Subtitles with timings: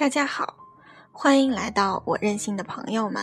[0.00, 0.56] 大家好，
[1.12, 3.22] 欢迎来到我任性的朋友们，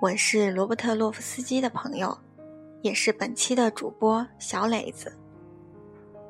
[0.00, 2.16] 我是罗伯特·洛夫斯基的朋友，
[2.80, 5.12] 也是本期的主播小磊子。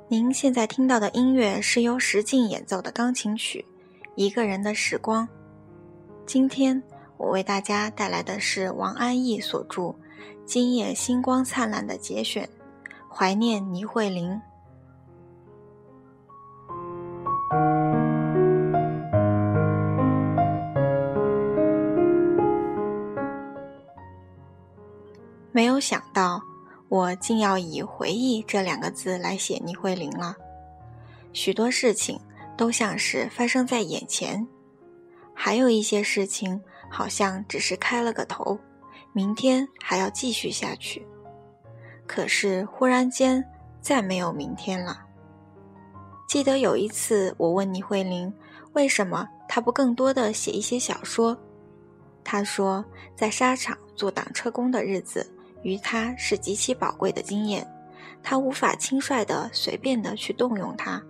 [0.09, 3.64] 您现在听到的音乐是由石静演奏的钢琴曲
[4.16, 5.24] 《一个人的时光》。
[6.26, 6.82] 今天
[7.16, 9.82] 我为大家带来的是王安忆所著
[10.45, 12.48] 《今夜星光灿烂》的节选，
[13.09, 14.42] 怀念倪慧玲。
[25.52, 26.42] 没有想到，
[26.88, 30.34] 我竟要以“回忆”这两个字来写倪慧玲了。
[31.34, 32.18] 许多事情
[32.57, 34.46] 都像是发生在眼前，
[35.35, 36.59] 还有一些事情
[36.91, 38.59] 好像只是开了个头，
[39.13, 41.07] 明天还要继续下去。
[42.07, 43.45] 可是忽然间，
[43.82, 45.02] 再没有明天了。
[46.26, 48.32] 记得有一次，我问倪慧玲，
[48.73, 51.38] 为什么她不更多的写一些小说？
[52.24, 52.82] 她说，
[53.15, 55.30] 在沙场做挡车工的日子。
[55.63, 57.66] 于他是极其宝贵的经验，
[58.23, 61.02] 他无法轻率的、随便的去动用它。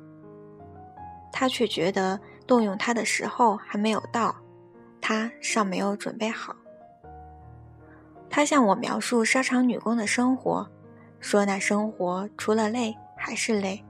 [1.33, 4.34] 他却觉得动用它的时候还没有到，
[5.00, 6.55] 他尚没有准备好。
[8.28, 10.69] 他向我描述沙场女工的生活，
[11.20, 13.83] 说那生活除了累还是累。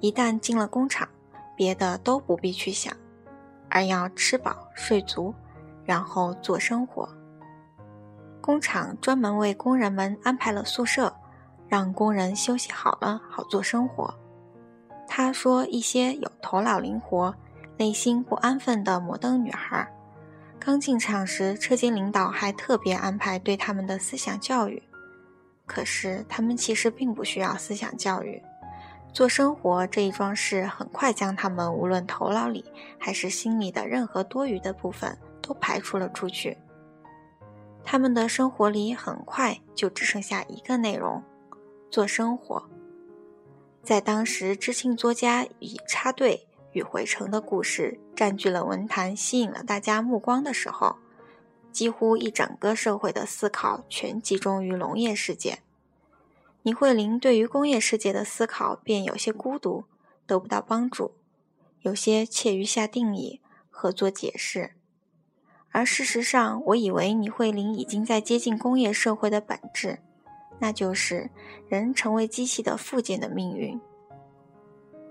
[0.00, 1.08] 一旦进了工厂，
[1.56, 2.96] 别的都不必去想，
[3.68, 5.34] 而要吃饱睡足，
[5.84, 7.08] 然后做生活。
[8.48, 11.14] 工厂专门为工人们安排了宿舍，
[11.68, 14.14] 让工人休息好了好做生活。
[15.06, 17.34] 他说，一些有头脑灵活、
[17.76, 19.86] 内心不安分的摩登女孩，
[20.58, 24.82] 刚进厂时，车间领导还特别安排对他们的思想教育。
[25.66, 28.42] 可是，他们其实并不需要思想教育，
[29.12, 32.64] 做生活这一桩事很快将他们无论头脑里
[32.98, 36.56] 还是心里的任何多余的部分都排除了出去。
[37.90, 41.22] 他们的生活里很快就只剩下一个内容：
[41.90, 42.68] 做生活。
[43.82, 50.96] 在当时，知青作家以插队与回城的故事占据了文坛，吸引了大家目光的时候，
[51.72, 55.60] 几乎一整个社会的思考全集中于农业世界。
[56.64, 59.84] 倪慧玲对于工业世界的思考便有些孤独，
[60.26, 61.14] 得不到帮助，
[61.80, 63.40] 有些怯于下定义
[63.70, 64.74] 和做解释。
[65.78, 70.00] 而事实上，我以为倪慧玲已经在接近工业社会的本质，
[70.58, 71.30] 那就是
[71.68, 73.80] 人成为机器的附件的命运。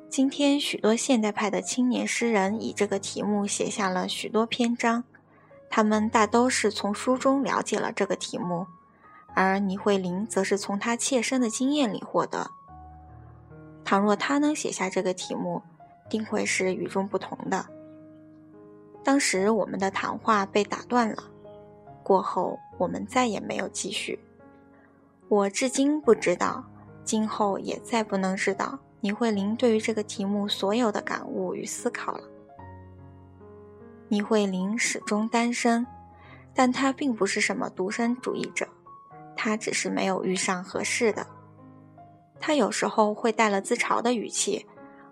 [0.10, 5.06] 今天，许多现代派的青年诗人以这个题目写下了许多篇章，
[5.70, 8.68] 他们大都是从书中了解了这个题目，
[9.34, 12.52] 而倪慧玲则是从她切身的经验里获得。
[13.86, 15.62] 倘若他能写下这个题目，
[16.10, 17.66] 定会是与众不同的。
[19.08, 21.24] 当时我们的谈话被打断了，
[22.04, 24.20] 过后我们再也没有继续。
[25.30, 26.62] 我至今不知道，
[27.06, 32.26] 今后也再不能知道倪慧玲对于这个题目所有的感悟与思考了。
[34.10, 35.88] 倪慧玲始终单身，
[36.54, 38.68] 但她并不是什么独身主义者，
[39.38, 41.26] 她只是没有遇上合适的。
[42.42, 44.66] 她有时候会带了自嘲的语气。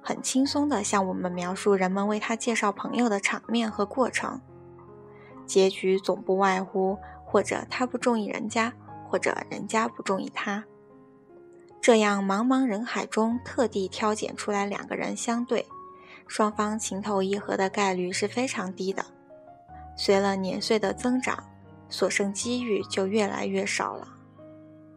[0.07, 4.39] 很轻松地向我们描述人们为他介绍朋友的场面和过程，
[5.47, 8.71] 结局总不外乎或者他不中意人家，
[9.09, 10.63] 或者人家不中意他。
[11.81, 15.65] 这样茫茫人海中特地挑拣出来两个人相对，
[16.27, 19.03] 双方情投意合的概率是非常低的。
[19.97, 21.43] 随了年岁的增长，
[21.89, 24.07] 所剩机遇就越来越少了。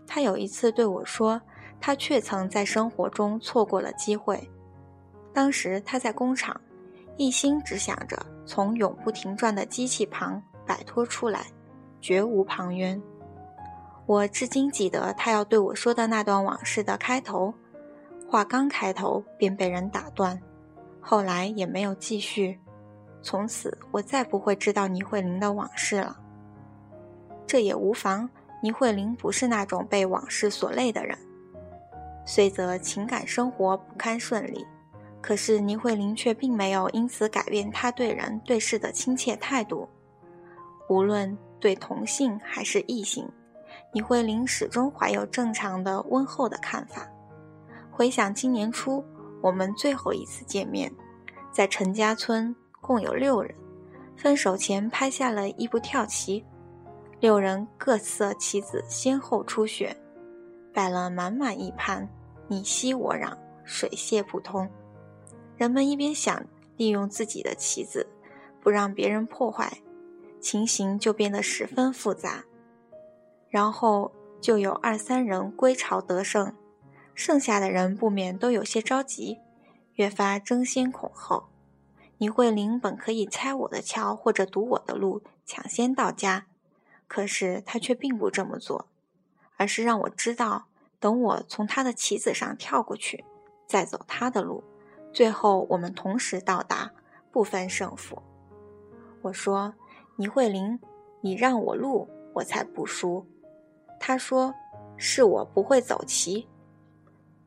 [0.06, 1.40] 他有一次对我说，
[1.80, 4.50] 他却曾在生活中错过了机会。
[5.38, 6.60] 当时他在工厂，
[7.16, 11.46] 一心只想着从永不停转的机器旁摆脱出来，
[12.00, 13.00] 绝无旁骛。
[14.04, 17.54] 我至今记得他要对我说的那段往事的开头，
[18.28, 20.36] 话刚开头便被人打断，
[21.00, 22.58] 后来也没有继续。
[23.22, 26.18] 从此我再不会知道倪慧玲的往事了。
[27.46, 28.28] 这也无妨，
[28.60, 31.16] 倪慧玲不是那种被往事所累的人，
[32.26, 34.66] 虽则情感生活不堪顺利。
[35.20, 39.88] 可是倪慧玲却并没有因此改变她对人对事的亲切态度，
[40.88, 43.28] 无论对同性还是异性，
[43.92, 47.08] 倪慧玲始终怀有正常的温厚的看法。
[47.90, 49.04] 回想今年初
[49.42, 50.90] 我们最后一次见面，
[51.50, 53.52] 在陈家村共有六人，
[54.16, 56.44] 分手前拍下了一部跳棋，
[57.18, 59.96] 六人各色棋子先后出选，
[60.72, 62.08] 摆了满满一盘，
[62.46, 64.68] 你熙我攘，水泄不通。
[65.58, 66.46] 人们一边想
[66.76, 68.06] 利用自己的棋子，
[68.60, 69.82] 不让别人破坏，
[70.40, 72.44] 情形就变得十分复杂。
[73.50, 76.54] 然后就有二三人归巢得胜，
[77.12, 79.38] 剩下的人不免都有些着急，
[79.94, 81.48] 越发争先恐后。
[82.18, 86.46] 倪慧玲本可以拆我的桥或者堵我的路，抢先到家，
[87.08, 88.86] 可是她却并不这么做，
[89.56, 90.66] 而是让我知道，
[91.00, 93.24] 等我从她的棋子上跳过去，
[93.66, 94.62] 再走她的路，
[95.12, 96.92] 最后我们同时到达，
[97.32, 98.22] 不分胜负。
[99.22, 99.74] 我说
[100.16, 100.78] ：“倪慧玲，
[101.20, 103.26] 你让我路，我才不输。”
[103.98, 104.54] 他说
[104.96, 106.48] ：“是我不会走棋。”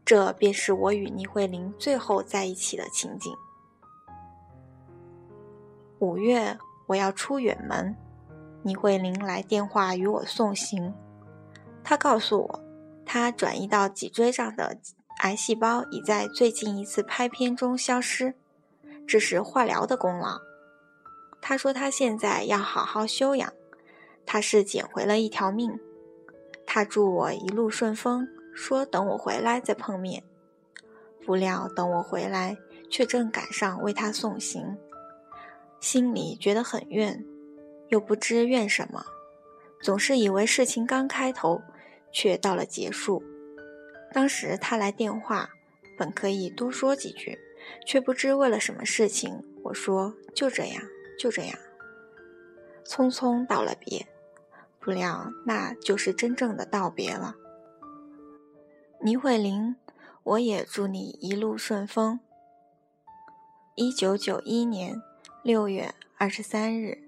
[0.04, 3.34] 这便是我与倪慧玲最后在一起的情景。
[6.00, 7.96] 五月，我要出远门，
[8.64, 10.94] 倪慧玲来电话与我送行。
[11.84, 12.64] 她告诉我，
[13.06, 14.78] 她转移到脊椎上的
[15.22, 18.34] 癌细胞已在最近一次拍片中消失，
[19.08, 20.40] 这是化疗的功劳。
[21.40, 23.54] 他说他现在要好好休养，
[24.26, 25.80] 他是捡回了一条命。
[26.66, 30.24] 他祝我一路顺风，说等我回来再碰面。
[31.24, 32.58] 不料等我回来，
[32.90, 34.76] 却正赶上为他送行。
[35.80, 37.24] 心里觉得很怨，
[37.90, 39.06] 又不知怨什么，
[39.84, 41.62] 总是以为事情刚开头，
[42.12, 43.24] 却到了结束。
[44.14, 45.50] 当时他来电话，
[45.98, 47.40] 本可以多说几句，
[47.86, 49.44] 却不知为了什么事情。
[49.64, 50.84] 我说就这样，
[51.20, 51.58] 就这样，
[52.86, 54.08] 匆匆道了别。
[54.80, 57.36] 不料那就是真正的道别了。
[59.02, 59.76] 倪慧玲，
[60.24, 62.20] 我也祝你一路顺风。
[63.76, 65.02] 一九九一年。
[65.44, 67.02] 六月二十三日，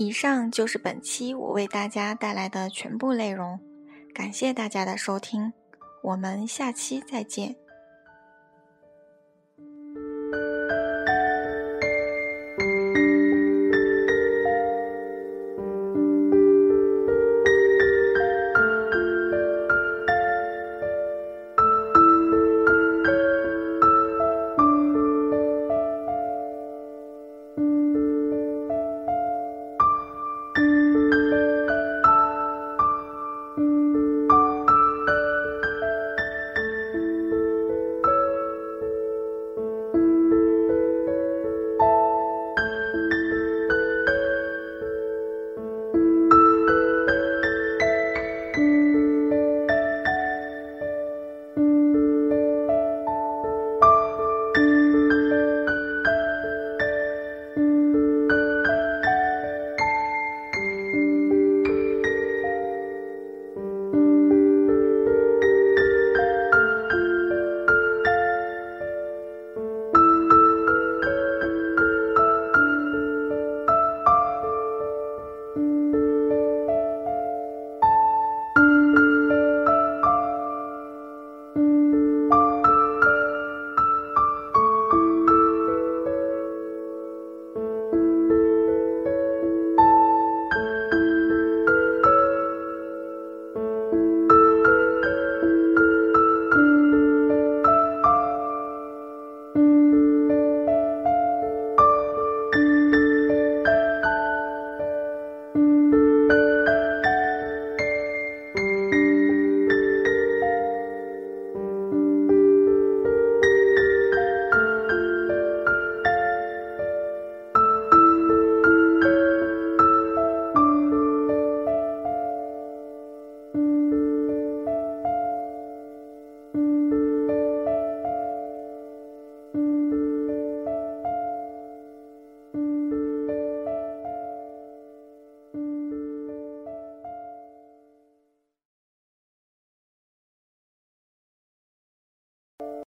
[0.00, 3.60] 以上就是本期我为大家带来的全部内容。
[4.14, 5.52] 感谢大家的收听，
[6.02, 7.54] 我们下期再见。